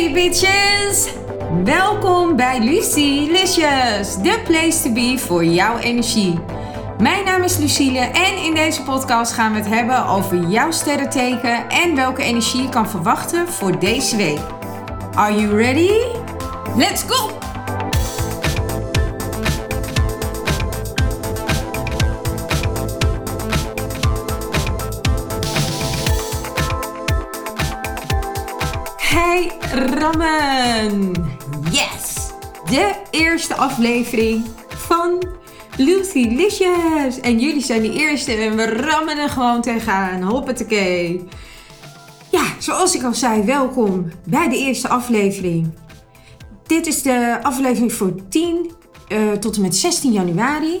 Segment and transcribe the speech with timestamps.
[0.00, 1.12] Hey bitches!
[1.64, 6.38] Welkom bij Lucy Licious, the place to be voor jouw energie.
[6.98, 11.68] Mijn naam is Lucille en in deze podcast gaan we het hebben over jouw sterrenteken
[11.68, 14.40] en welke energie je kan verwachten voor deze week.
[15.14, 15.90] Are you ready?
[16.76, 17.39] Let's go!
[30.10, 31.12] Rammen!
[31.70, 32.30] Yes!
[32.70, 35.22] De eerste aflevering van
[35.76, 37.20] Lucy Licious.
[37.20, 40.22] En jullie zijn de eerste en we rammen er gewoon tegenaan.
[40.22, 41.28] Hoppatee.
[42.30, 45.70] Ja, zoals ik al zei, welkom bij de eerste aflevering.
[46.66, 48.70] Dit is de aflevering voor 10
[49.08, 50.80] uh, tot en met 16 januari.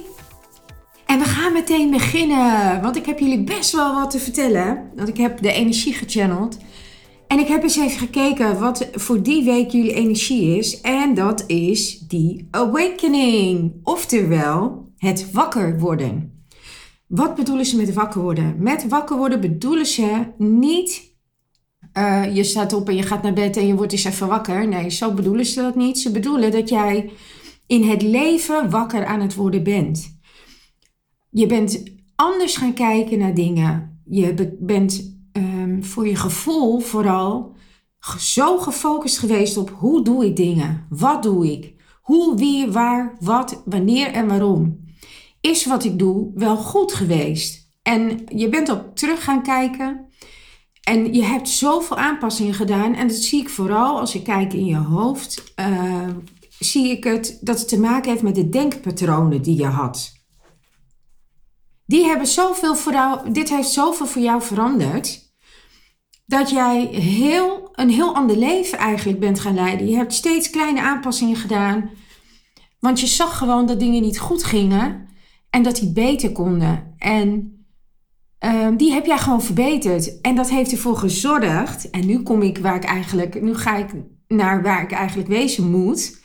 [1.06, 4.90] En we gaan meteen beginnen, want ik heb jullie best wel wat te vertellen.
[4.96, 6.56] Want ik heb de energie gechanneld.
[7.30, 10.80] En ik heb eens even gekeken wat voor die week jullie energie is.
[10.80, 13.72] En dat is die awakening.
[13.82, 16.44] Oftewel, het wakker worden.
[17.06, 18.56] Wat bedoelen ze met wakker worden?
[18.58, 21.14] Met wakker worden bedoelen ze niet.
[21.98, 24.68] Uh, je staat op en je gaat naar bed en je wordt eens even wakker.
[24.68, 25.98] Nee, zo bedoelen ze dat niet.
[25.98, 27.10] Ze bedoelen dat jij
[27.66, 30.18] in het leven wakker aan het worden bent.
[31.30, 31.82] Je bent
[32.16, 34.02] anders gaan kijken naar dingen.
[34.04, 35.19] Je bent
[35.70, 37.54] um, voor je gevoel vooral
[38.18, 40.86] zo gefocust geweest op hoe doe ik dingen?
[40.88, 41.74] Wat doe ik?
[42.00, 44.84] Hoe, wie, waar, wat, wanneer en waarom?
[45.40, 47.68] Is wat ik doe wel goed geweest?
[47.82, 50.06] En je bent op terug gaan kijken
[50.82, 52.94] en je hebt zoveel aanpassingen gedaan.
[52.94, 55.52] En dat zie ik vooral als ik kijk in je hoofd.
[55.60, 56.08] Uh,
[56.58, 60.12] zie ik het dat het te maken heeft met de denkpatronen die je had.
[61.86, 65.29] Die hebben zoveel voor jou, dit heeft zoveel voor jou veranderd
[66.30, 69.88] dat jij heel, een heel ander leven eigenlijk bent gaan leiden.
[69.88, 71.90] Je hebt steeds kleine aanpassingen gedaan.
[72.78, 75.08] Want je zag gewoon dat dingen niet goed gingen
[75.50, 76.94] en dat die beter konden.
[76.98, 77.54] En
[78.44, 80.20] uh, die heb jij gewoon verbeterd.
[80.20, 81.90] En dat heeft ervoor gezorgd.
[81.90, 83.90] En nu kom ik waar ik eigenlijk, nu ga ik
[84.28, 86.18] naar waar ik eigenlijk wezen moet.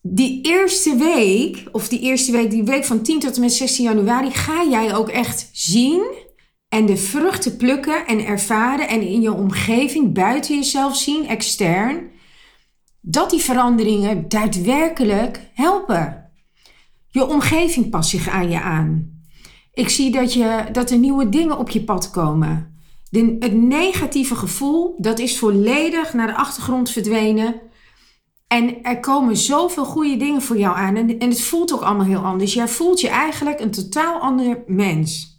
[0.00, 3.84] Die eerste week, of die eerste week, die week van 10 tot en met 16
[3.84, 6.26] januari, ga jij ook echt zien
[6.78, 12.10] en de vruchten plukken en ervaren en in je omgeving buiten jezelf zien, extern,
[13.00, 16.30] dat die veranderingen daadwerkelijk helpen.
[17.08, 19.20] Je omgeving past zich aan je aan.
[19.72, 22.80] Ik zie dat, je, dat er nieuwe dingen op je pad komen.
[23.10, 27.60] Het negatieve gevoel, dat is volledig naar de achtergrond verdwenen.
[28.46, 30.96] En er komen zoveel goede dingen voor jou aan.
[30.96, 32.54] En, en het voelt ook allemaal heel anders.
[32.54, 35.37] Jij voelt je eigenlijk een totaal ander mens.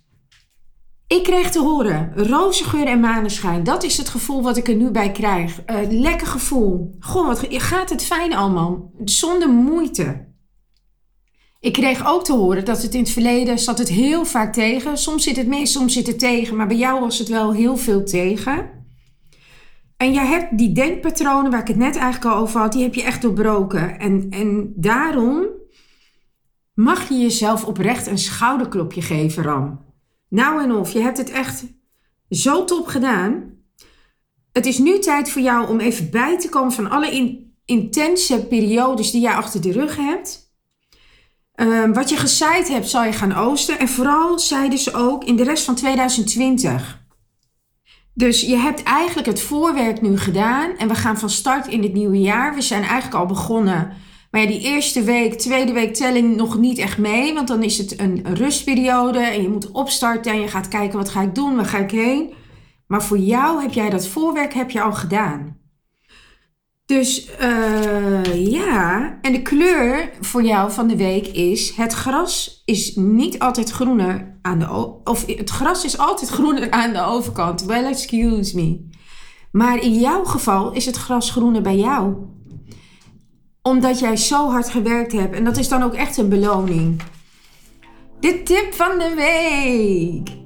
[1.10, 3.64] Ik kreeg te horen, roze geur en maneschijn.
[3.64, 5.62] Dat is het gevoel wat ik er nu bij krijg.
[5.66, 6.96] Uh, lekker gevoel.
[7.00, 8.92] Goh, wat gaat het fijn allemaal.
[9.04, 10.28] Zonder moeite.
[11.60, 14.98] Ik kreeg ook te horen dat het in het verleden zat het heel vaak tegen.
[14.98, 16.56] Soms zit het mee, soms zit het tegen.
[16.56, 18.70] Maar bij jou was het wel heel veel tegen.
[19.98, 22.94] En jij hebt die denkpatronen waar ik het net eigenlijk al over had, die heb
[22.94, 24.00] je echt doorbroken.
[24.00, 25.46] En, en daarom
[26.74, 29.89] mag je jezelf oprecht een schouderklopje geven, Ram.
[30.30, 31.64] Nou en of, je hebt het echt
[32.30, 33.58] zo top gedaan.
[34.52, 39.12] Het is nu tijd voor jou om even bij te komen van alle intense periodes
[39.12, 40.54] die jij achter de rug hebt.
[41.54, 43.80] Ehm, wat je gezaaid hebt, zal je gaan oosten.
[43.80, 47.00] En vooral zeiden ze ook in de rest van 2020.
[48.14, 50.78] Dus je hebt eigenlijk het voorwerk nu gedaan.
[50.78, 52.56] En we gaan van start in het nieuwe jaar.
[52.56, 53.94] We zijn eigenlijk al begonnen
[54.32, 57.34] maar ja, die eerste week, tweede week telling nog niet echt mee.
[57.34, 61.10] Want dan is het een rustperiode en je moet opstarten en je gaat kijken wat
[61.10, 62.34] ga ik doen, waar ga ik heen.
[62.88, 65.58] Maar voor jou heb jij dat voorwerk heb je al gedaan.
[66.86, 72.96] Dus uh, ja, en de kleur voor jou van de week is: het gras is
[72.96, 77.64] niet altijd groener aan de of het gras is altijd groener aan de overkant.
[77.64, 78.88] Well, excuse me.
[79.52, 82.16] Maar in jouw geval is het gras groener bij jou
[83.62, 85.36] omdat jij zo hard gewerkt hebt.
[85.36, 87.02] En dat is dan ook echt een beloning.
[88.20, 90.38] De tip van de week.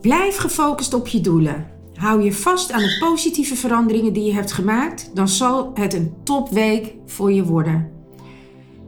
[0.00, 1.70] Blijf gefocust op je doelen.
[1.94, 5.10] Hou je vast aan de positieve veranderingen die je hebt gemaakt.
[5.14, 7.90] Dan zal het een topweek voor je worden.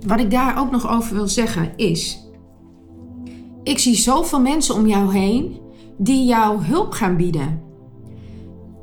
[0.06, 2.28] Wat ik daar ook nog over wil zeggen is.
[3.62, 5.60] Ik zie zoveel mensen om jou heen
[5.98, 7.62] die jou hulp gaan bieden.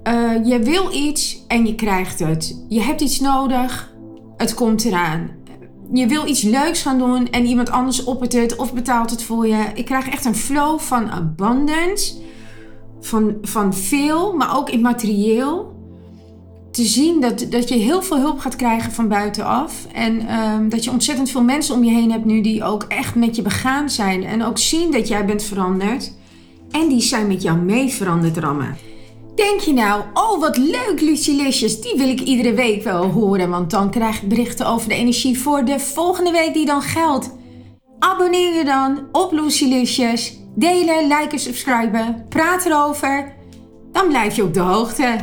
[0.03, 2.65] Uh, je wil iets en je krijgt het.
[2.69, 3.95] Je hebt iets nodig
[4.37, 5.29] het komt eraan.
[5.93, 9.47] Je wil iets leuks gaan doen en iemand anders oppert het of betaalt het voor
[9.47, 9.65] je.
[9.73, 12.13] Ik krijg echt een flow van abundance.
[13.01, 15.75] Van, van veel, maar ook in materieel.
[16.71, 19.87] te zien dat, dat je heel veel hulp gaat krijgen van buitenaf.
[19.93, 23.15] En ehm, dat je ontzettend veel mensen om je heen hebt nu die ook echt
[23.15, 24.23] met je begaan zijn.
[24.23, 26.13] En ook zien dat jij bent veranderd.
[26.71, 28.86] En die zijn met jou mee veranderd, Rammen.
[29.37, 33.49] Denk je nou, oh wat leuk Lucilicious, die wil ik iedere week wel horen.
[33.49, 37.35] Want dan krijg ik berichten over de energie voor de volgende week die dan geldt.
[37.99, 40.37] Abonneer je dan op Lucilicious.
[40.55, 42.25] Delen, liken, subscriben.
[42.29, 43.33] Praat erover.
[43.91, 45.17] Dan blijf je op de hoogte.